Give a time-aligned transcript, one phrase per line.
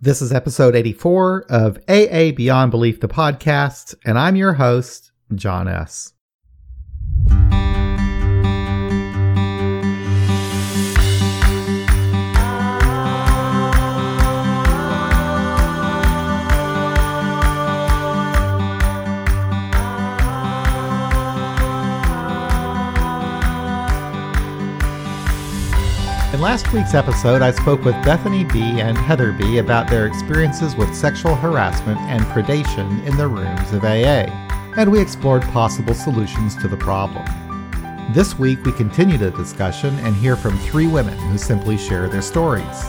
[0.00, 5.66] This is episode 84 of AA Beyond Belief, the podcast, and I'm your host, John
[5.66, 6.12] S.
[26.38, 28.60] In last week's episode, I spoke with Bethany B.
[28.80, 29.58] and Heather B.
[29.58, 34.30] about their experiences with sexual harassment and predation in the rooms of AA,
[34.76, 37.24] and we explored possible solutions to the problem.
[38.12, 42.22] This week, we continue the discussion and hear from three women who simply share their
[42.22, 42.84] stories.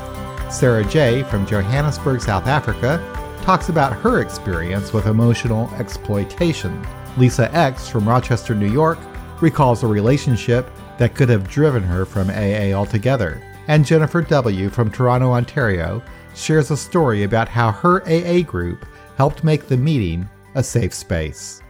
[0.51, 1.23] Sarah J.
[1.23, 3.03] from Johannesburg, South Africa,
[3.41, 6.85] talks about her experience with emotional exploitation.
[7.17, 7.89] Lisa X.
[7.89, 8.99] from Rochester, New York,
[9.41, 13.41] recalls a relationship that could have driven her from AA altogether.
[13.67, 14.69] And Jennifer W.
[14.69, 16.03] from Toronto, Ontario,
[16.35, 18.85] shares a story about how her AA group
[19.15, 21.61] helped make the meeting a safe space.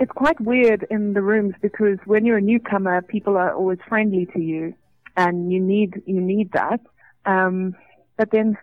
[0.00, 4.26] It's quite weird in the rooms because when you're a newcomer, people are always friendly
[4.34, 4.74] to you,
[5.16, 6.80] and you need you need that.
[7.24, 7.76] Um,
[8.16, 8.56] but then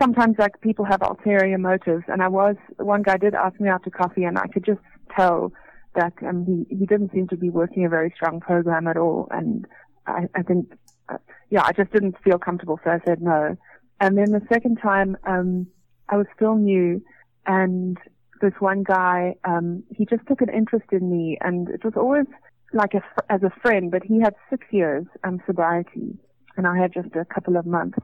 [0.00, 3.84] sometimes like people have ulterior motives and I was one guy did ask me out
[3.84, 4.80] to coffee and I could just
[5.16, 5.52] tell
[5.94, 9.28] that um he he didn't seem to be working a very strong program at all
[9.30, 9.66] and
[10.06, 10.72] I I think
[11.08, 11.18] uh,
[11.50, 13.56] yeah I just didn't feel comfortable so I said no.
[14.00, 15.66] And then the second time um
[16.08, 17.02] I was still new
[17.46, 17.98] and
[18.40, 22.26] this one guy um he just took an interest in me and it was always
[22.72, 26.18] like a, as a friend but he had 6 years um sobriety
[26.56, 27.98] and I had just a couple of months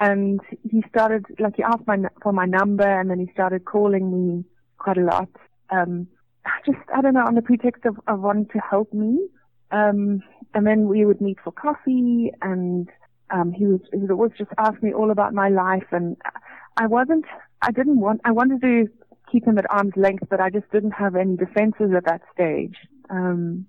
[0.00, 4.10] and he started like he asked my for my number and then he started calling
[4.10, 4.44] me
[4.78, 5.28] quite a lot.
[5.70, 6.08] Um
[6.64, 9.28] just i don't know on the pretext of, of wanting to help me.
[9.70, 10.22] Um
[10.54, 12.88] and then we would meet for coffee and
[13.30, 15.86] um he was he would always just ask me all about my life.
[15.92, 16.16] And
[16.76, 17.26] i wasn't
[17.62, 18.86] i didn't want i wanted to
[19.30, 22.76] keep him at arm's length but i just didn't have any defenses at that stage.
[23.10, 23.66] Um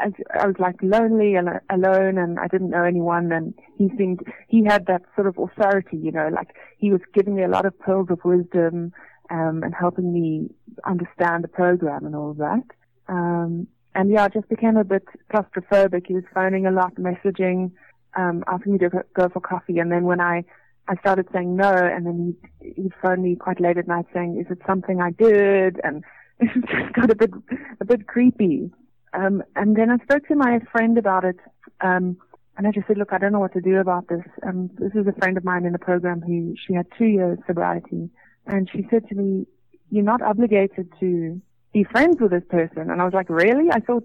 [0.00, 4.64] I, was like lonely and alone and I didn't know anyone and he seemed, he
[4.64, 7.78] had that sort of authority, you know, like he was giving me a lot of
[7.78, 8.92] pearls of wisdom,
[9.30, 10.50] um, and helping me
[10.84, 12.64] understand the program and all of that.
[13.08, 16.06] Um, and yeah, I just became a bit claustrophobic.
[16.06, 17.72] He was phoning a lot, messaging,
[18.16, 19.78] um, asking me to go for coffee.
[19.78, 20.44] And then when I,
[20.88, 24.38] I started saying no, and then he, he phoned me quite late at night saying,
[24.40, 25.80] is it something I did?
[25.82, 26.04] And
[26.40, 27.30] it just got a bit,
[27.80, 28.70] a bit creepy.
[29.12, 31.36] Um, and then I spoke to my friend about it,
[31.80, 32.16] um,
[32.56, 34.24] and I just said, look, I don't know what to do about this.
[34.46, 37.38] Um, this is a friend of mine in the program who she had two years
[37.46, 38.10] sobriety,
[38.46, 39.46] and she said to me,
[39.90, 41.40] "You're not obligated to
[41.72, 44.04] be friends with this person." And I was like, "Really?" I thought,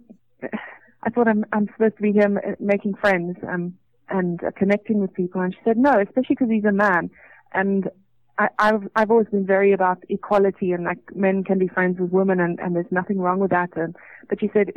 [1.04, 3.74] I thought I'm I'm supposed to be here making friends um,
[4.10, 5.42] and uh, connecting with people.
[5.42, 7.10] And she said, "No, especially because he's a man."
[7.54, 7.90] And
[8.38, 12.12] I, I've I've always been very about equality and like men can be friends with
[12.12, 13.76] women and, and there's nothing wrong with that.
[13.76, 13.96] And,
[14.30, 14.72] but she said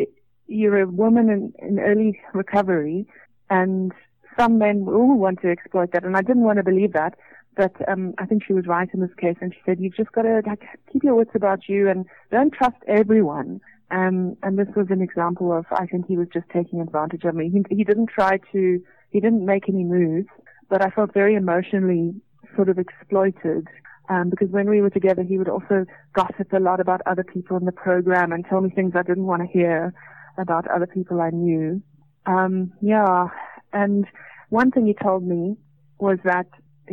[0.47, 3.07] you're a woman in, in early recovery
[3.51, 3.93] and
[4.39, 6.05] some men will want to exploit that.
[6.05, 7.15] And I didn't want to believe that,
[7.57, 9.37] but um, I think she was right in this case.
[9.41, 12.53] And she said you've just got to like keep your wits about you and don't
[12.53, 13.61] trust everyone.
[13.91, 17.35] Um, and this was an example of I think he was just taking advantage of
[17.35, 17.51] me.
[17.51, 20.29] He, he didn't try to he didn't make any moves,
[20.69, 22.15] but I felt very emotionally
[22.59, 23.69] sort of exploited.
[24.11, 27.57] Um, because when we were together, he would also gossip a lot about other people
[27.59, 29.93] in the program and tell me things I didn't want to hear
[30.39, 31.83] about other people I knew.
[32.25, 33.29] Um, yeah,
[33.73, 34.07] and
[34.49, 35.57] one thing he told me
[35.99, 36.47] was that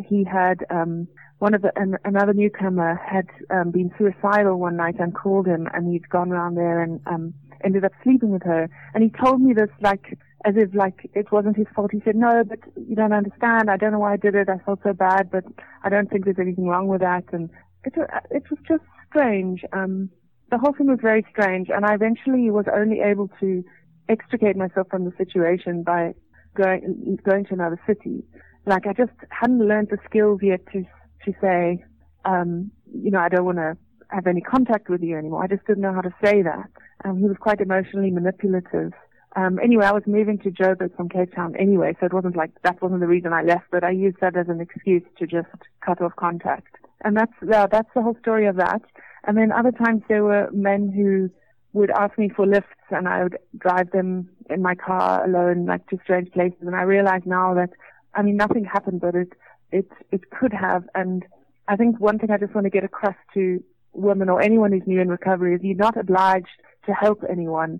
[0.09, 1.07] he had um,
[1.39, 5.67] one of the an, another newcomer had um, been suicidal one night and called him,
[5.73, 7.33] and he'd gone around there and um,
[7.63, 8.69] ended up sleeping with her.
[8.93, 11.91] And he told me this like as if like it wasn't his fault.
[11.91, 13.69] He said, "No, but you don't understand.
[13.69, 14.47] I don't know why I did it.
[14.47, 15.43] I felt so bad, but
[15.83, 17.49] I don't think there's anything wrong with that." And
[17.83, 17.93] it
[18.29, 19.65] it was just strange.
[19.73, 20.09] Um,
[20.51, 23.63] the whole thing was very strange, and I eventually was only able to
[24.07, 26.13] extricate myself from the situation by
[26.55, 28.23] going going to another city.
[28.67, 30.83] Like I just hadn't learned the skills yet to
[31.25, 31.83] to say,
[32.23, 33.75] um, you know, I don't want to
[34.11, 35.43] have any contact with you anymore.
[35.43, 36.69] I just didn't know how to say that.
[37.03, 38.93] Um, he was quite emotionally manipulative
[39.35, 42.51] um, anyway, I was moving to Joburg from Cape Town anyway, so it wasn't like
[42.63, 45.49] that wasn't the reason I left, but I used that as an excuse to just
[45.85, 46.75] cut off contact.
[47.03, 48.81] And that's uh, that's the whole story of that.
[49.25, 51.29] And then other times there were men who
[51.73, 55.85] would ask me for lifts, and I would drive them in my car alone, like
[55.87, 56.61] to strange places.
[56.61, 57.71] And I realize now that
[58.13, 59.33] I mean nothing happened, but it
[59.71, 60.85] it it could have.
[60.95, 61.25] And
[61.67, 63.61] I think one thing I just want to get across to
[63.91, 66.47] women or anyone who's new in recovery is you're not obliged
[66.85, 67.79] to help anyone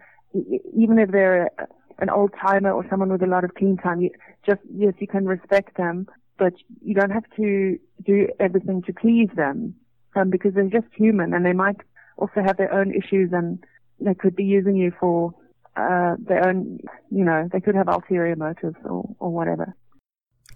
[0.78, 1.50] even if they're
[2.00, 4.02] an old timer or someone with a lot of clean time.
[4.02, 4.12] You
[4.46, 6.54] just yes, you can respect them, but
[6.84, 9.76] you don't have to do everything to please them,
[10.16, 11.78] um, because they're just human and they might
[12.18, 13.64] also have their own issues and
[14.00, 15.34] they could be using you for
[15.76, 16.80] uh, their own,
[17.12, 19.76] you know, they could have ulterior motives or, or whatever.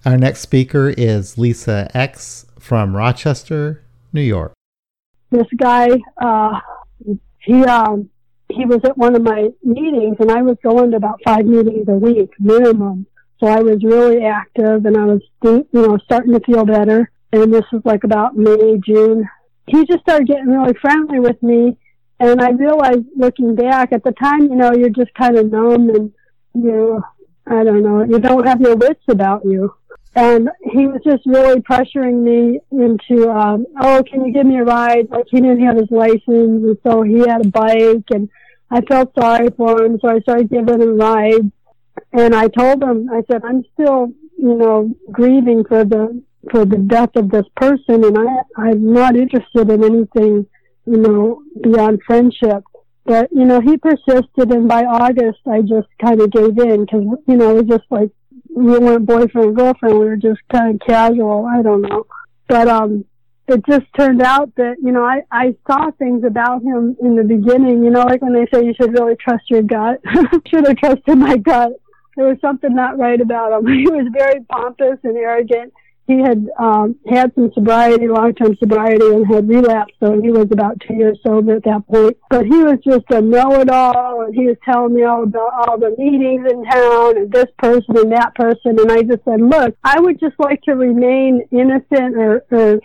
[0.06, 3.84] Our next speaker is Lisa X from Rochester,
[4.14, 4.54] New York.
[5.30, 5.90] This guy,
[6.22, 6.60] uh,
[7.42, 8.10] he um,
[8.60, 11.88] he was at one of my meetings, and I was going to about five meetings
[11.88, 13.06] a week minimum.
[13.40, 17.10] So I was really active, and I was, you know, starting to feel better.
[17.32, 19.28] And this was like about May, June.
[19.68, 21.78] He just started getting really friendly with me,
[22.20, 25.90] and I realized looking back at the time, you know, you're just kind of numb
[25.90, 26.12] and
[26.54, 27.02] you,
[27.48, 29.74] I don't know, you don't have your wits about you.
[30.16, 34.64] And he was just really pressuring me into, um, oh, can you give me a
[34.64, 35.08] ride?
[35.12, 38.28] Like he didn't have his license, and so he had a bike, and
[38.72, 41.52] I felt sorry for him, so I started giving him rides.
[42.14, 46.22] And I told him, I said, I'm still, you know, grieving for the
[46.52, 48.26] for the death of this person, and I
[48.56, 50.48] I'm not interested in anything
[50.90, 52.64] you know, beyond friendship.
[53.06, 57.06] But, you know, he persisted and by August I just kind of gave in because,
[57.28, 58.10] you know, it was just like,
[58.56, 60.00] we weren't boyfriend and girlfriend.
[60.00, 61.46] We were just kind of casual.
[61.46, 62.06] I don't know.
[62.48, 63.06] But, um,
[63.50, 67.24] it just turned out that, you know, I, I saw things about him in the
[67.24, 70.00] beginning, you know, like when they say you should really trust your gut.
[70.48, 71.74] should have trusted my gut.
[72.16, 73.68] There was something not right about him.
[73.80, 75.74] He was very pompous and arrogant
[76.10, 79.94] he had um, had some sobriety, long-term sobriety, and had relapsed.
[80.00, 82.18] So he was about two years sober at that point.
[82.32, 85.96] But he was just a know-it-all, and he was telling me all about all the
[86.00, 88.80] meetings in town and this person and that person.
[88.80, 92.80] And I just said, look, I would just like to remain innocent or, or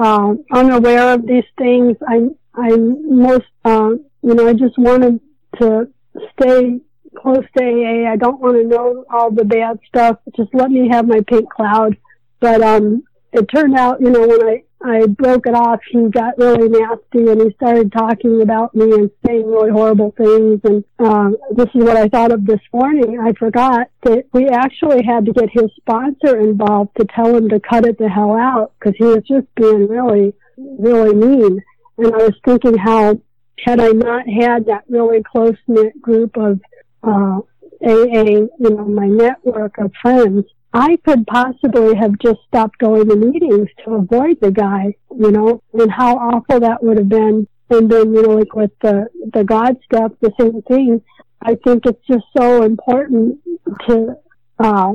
[0.00, 1.96] um, unaware of these things.
[2.08, 3.90] I'm I'm most, uh,
[4.22, 5.20] you know, I just wanted
[5.60, 5.88] to
[6.32, 6.80] stay
[7.16, 8.10] close to AA.
[8.10, 10.18] I don't want to know all the bad stuff.
[10.36, 11.96] Just let me have my pink cloud
[12.40, 16.38] but um, it turned out, you know, when I I broke it off, he got
[16.38, 20.60] really nasty and he started talking about me and saying really horrible things.
[20.64, 23.20] And um, this is what I thought of this morning.
[23.20, 27.60] I forgot that we actually had to get his sponsor involved to tell him to
[27.60, 31.60] cut it the hell out because he was just being really, really mean.
[31.98, 33.20] And I was thinking how
[33.64, 36.58] had I not had that really close knit group of
[37.02, 37.40] uh,
[37.84, 43.16] AA, you know, my network of friends, I could possibly have just stopped going to
[43.16, 47.48] meetings to avoid the guy, you know, and how awful that would have been.
[47.70, 51.02] And then, you know, like with the, the God stuff, the same thing.
[51.42, 53.40] I think it's just so important
[53.88, 54.14] to,
[54.58, 54.92] uh,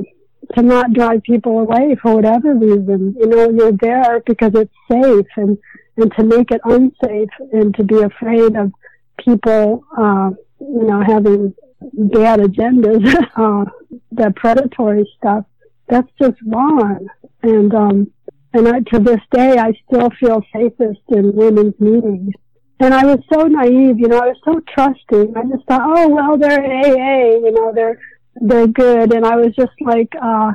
[0.54, 3.14] to not drive people away for whatever reason.
[3.18, 5.58] You know, you're there because it's safe and,
[5.98, 8.72] and to make it unsafe and to be afraid of
[9.18, 10.30] people, uh,
[10.60, 11.54] you know, having
[11.92, 13.04] bad agendas,
[13.36, 13.70] uh,
[14.12, 15.44] the predatory stuff
[15.88, 17.06] that's just wrong.
[17.42, 18.12] And um,
[18.52, 22.32] and I, to this day, I still feel safest in women's meetings.
[22.80, 25.34] And I was so naive, you know, I was so trusting.
[25.36, 27.98] I just thought, oh well, they're AA, you know, they're
[28.36, 29.14] they're good.
[29.14, 30.52] And I was just like, uh,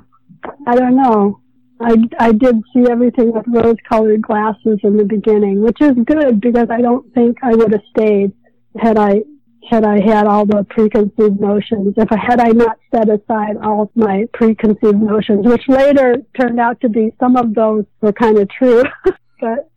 [0.68, 1.42] I don't know.
[1.80, 6.39] I, I did see everything with rose colored glasses in the beginning, which is good
[6.39, 8.33] because I don't think I would have stayed
[8.80, 9.24] had I
[9.69, 13.84] had I had all the preconceived notions, if I had I not set aside all
[13.84, 18.38] of my preconceived notions, which later turned out to be some of those were kind
[18.38, 18.83] of true.
[19.42, 19.69] but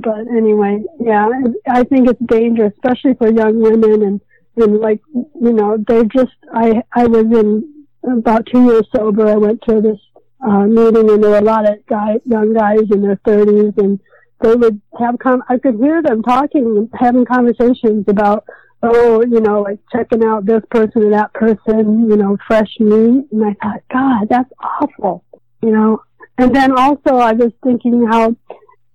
[0.00, 1.28] but anyway, yeah,
[1.68, 4.20] I think it's dangerous, especially for young women and
[4.56, 9.26] and like you know they just I I was in about two years sober.
[9.28, 9.98] I went to this
[10.46, 14.00] uh, meeting and there were a lot of guy young guys in their thirties and
[14.40, 18.44] they would have com- I could hear them talking, having conversations about
[18.82, 23.26] oh, you know, like checking out this person or that person, you know, fresh meat.
[23.30, 25.24] And I thought, God, that's awful,
[25.62, 26.02] you know.
[26.38, 28.34] And then also I was thinking how,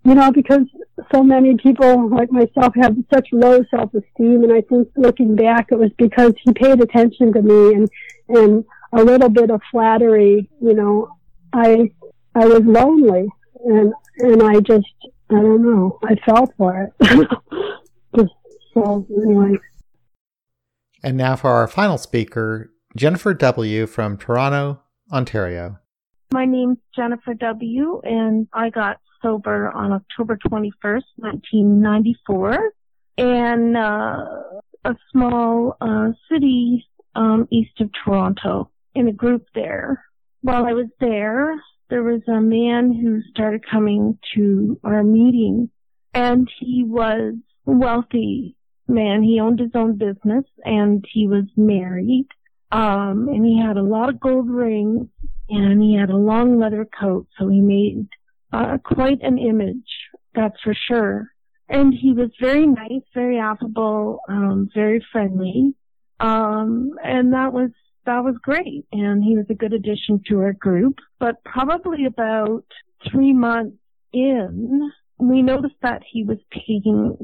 [0.03, 0.63] you know, because
[1.13, 5.77] so many people like myself have such low self-esteem and I think looking back it
[5.77, 7.89] was because he paid attention to me and,
[8.29, 11.15] and a little bit of flattery, you know,
[11.53, 11.91] I,
[12.36, 13.27] I was lonely
[13.65, 14.88] and, and I just,
[15.29, 17.29] I don't know, I fell for it.
[18.15, 18.34] just
[18.74, 19.58] so anyway.
[21.03, 23.85] And now for our final speaker, Jennifer W.
[23.87, 25.77] from Toronto, Ontario.
[26.33, 32.71] My name's Jennifer W., and I got sober on October 21st, 1994,
[33.17, 34.25] in uh,
[34.83, 36.85] a small uh, city
[37.15, 40.03] um, east of Toronto in a group there.
[40.41, 41.55] While I was there,
[41.89, 45.69] there was a man who started coming to our meeting,
[46.13, 47.35] and he was
[47.65, 48.55] wealthy
[48.88, 49.24] man.
[49.24, 52.27] He owned his own business and he was married
[52.72, 55.08] Um, and he had a lot of gold rings
[55.50, 57.27] and he had a long leather coat.
[57.39, 58.08] So he made
[58.51, 59.89] uh, quite an image,
[60.36, 61.32] that's for sure.
[61.70, 65.74] And he was very nice, very affable, um, very friendly.
[66.20, 67.72] Um, and that was,
[68.06, 68.86] that was great.
[68.91, 71.00] And he was a good addition to our group.
[71.20, 72.65] But probably about
[73.12, 73.77] three months
[74.13, 77.17] in, we noticed that he was taking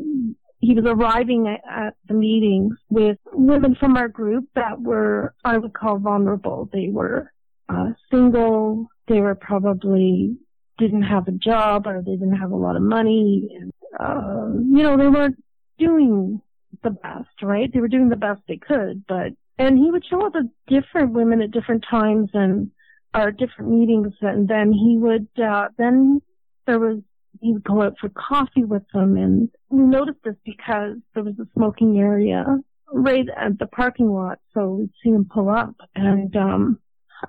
[0.63, 5.57] he was arriving at, at, the meetings with women from our group that were, I
[5.57, 6.69] would call vulnerable.
[6.71, 7.33] They were
[7.67, 8.87] uh, single.
[9.09, 10.37] They were probably
[10.77, 13.49] didn't have a job or they didn't have a lot of money.
[13.59, 15.43] And, uh, you know, they weren't
[15.77, 16.41] doing
[16.81, 17.69] the best, right?
[17.71, 21.11] They were doing the best they could, but, and he would show up with different
[21.11, 22.71] women at different times and,
[23.13, 26.21] or different meetings and then he would, uh, then
[26.65, 26.99] there was
[27.41, 29.17] he would go out for coffee with them.
[29.17, 32.45] And we noticed this because there was a smoking area
[32.91, 34.39] right at the parking lot.
[34.53, 35.75] So we'd see him pull up.
[35.95, 36.79] And um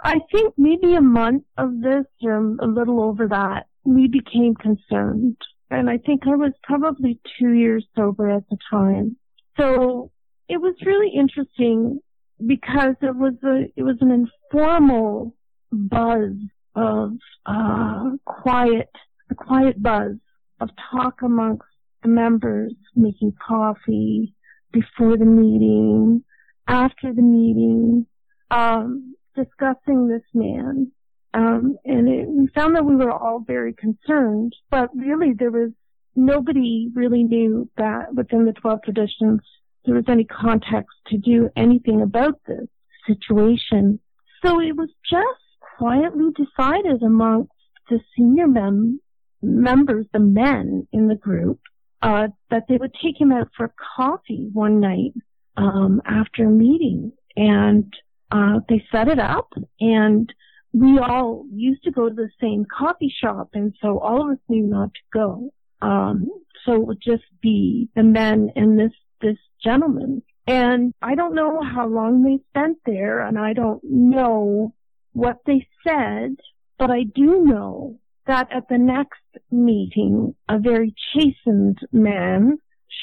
[0.02, 5.36] I think maybe a month of this or a little over that we became concerned.
[5.70, 9.16] And I think I was probably two years sober at the time.
[9.58, 10.10] So
[10.48, 12.00] it was really interesting
[12.44, 15.34] because it was a it was an informal
[15.72, 16.32] buzz
[16.74, 17.12] of
[17.46, 18.90] uh quiet
[19.30, 20.16] a quiet buzz
[20.60, 21.66] of talk amongst
[22.02, 24.34] the members, making coffee
[24.72, 26.22] before the meeting,
[26.66, 28.06] after the meeting,
[28.50, 30.90] um, discussing this man.
[31.32, 35.70] Um, and it, we found that we were all very concerned, but really there was
[36.14, 39.40] nobody really knew that within the 12 traditions
[39.84, 42.68] there was any context to do anything about this
[43.06, 43.98] situation.
[44.44, 45.40] So it was just
[45.76, 47.52] quietly decided amongst
[47.90, 49.00] the senior men
[49.44, 51.60] members, the men in the group,
[52.02, 55.12] uh, that they would take him out for coffee one night
[55.56, 57.92] um, after a meeting, and
[58.30, 59.48] uh, they set it up,
[59.80, 60.32] and
[60.72, 64.42] we all used to go to the same coffee shop, and so all of us
[64.48, 65.52] knew not to go.
[65.80, 66.28] Um,
[66.64, 71.62] so it would just be the men and this this gentleman, and I don't know
[71.62, 74.74] how long they spent there, and I don't know
[75.12, 76.36] what they said,
[76.78, 82.58] but I do know that at the next meeting, a very chastened man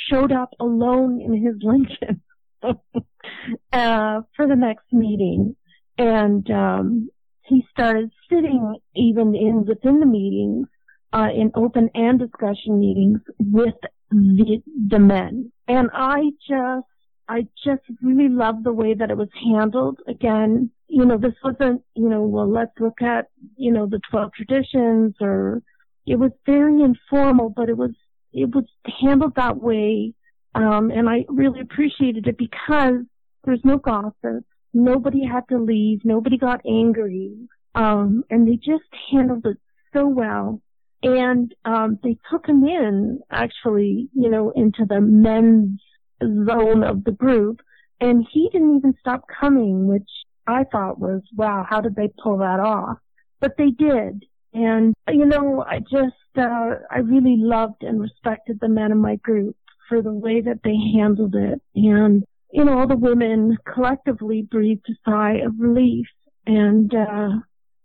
[0.09, 2.21] showed up alone in his Lincoln
[2.63, 5.55] uh, for the next meeting,
[5.97, 7.09] and um,
[7.43, 10.67] he started sitting even in within the meetings,
[11.13, 13.75] uh, in open and discussion meetings with
[14.09, 16.87] the the men, and I just
[17.27, 19.99] I just really love the way that it was handled.
[20.07, 24.33] Again, you know, this wasn't, you know, well, let's look at, you know, the 12
[24.33, 25.63] traditions or
[26.05, 27.91] it was very informal, but it was,
[28.33, 28.65] it was
[28.99, 30.13] handled that way.
[30.53, 33.05] Um, and I really appreciated it because
[33.45, 34.43] there's no gossip.
[34.73, 36.01] Nobody had to leave.
[36.03, 37.37] Nobody got angry.
[37.73, 38.83] Um, and they just
[39.13, 39.57] handled it
[39.93, 40.61] so well.
[41.03, 45.79] And, um, they took him in actually, you know, into the men's
[46.21, 47.61] zone of the group.
[48.01, 50.09] And he didn't even stop coming, which
[50.51, 52.97] I thought was, wow, how did they pull that off?
[53.39, 54.25] But they did.
[54.53, 59.15] And, you know, I just, uh, I really loved and respected the men in my
[59.17, 59.55] group
[59.87, 61.61] for the way that they handled it.
[61.75, 66.07] And, you know, all the women collectively breathed a sigh of relief.
[66.45, 67.29] And, uh,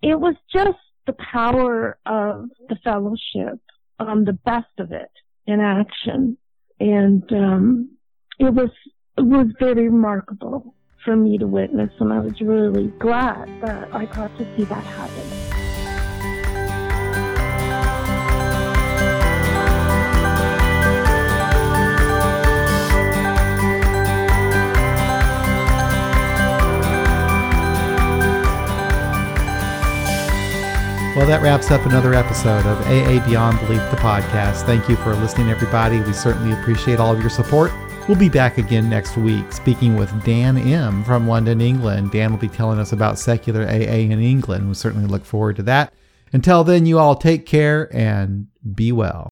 [0.02, 3.60] it was just the power of the fellowship,
[3.98, 5.10] um, the best of it
[5.46, 6.36] in action.
[6.80, 7.90] And, um,
[8.38, 8.70] it was,
[9.16, 10.75] it was very remarkable
[11.06, 14.82] for me to witness, and I was really glad that I got to see that
[14.82, 15.22] happen.
[31.16, 34.66] Well, that wraps up another episode of AA Beyond Belief, the podcast.
[34.66, 36.00] Thank you for listening, everybody.
[36.00, 37.70] We certainly appreciate all of your support.
[38.08, 41.02] We'll be back again next week speaking with Dan M.
[41.02, 42.12] from London, England.
[42.12, 44.68] Dan will be telling us about secular AA in England.
[44.68, 45.92] We certainly look forward to that.
[46.32, 48.46] Until then, you all take care and
[48.76, 49.24] be well.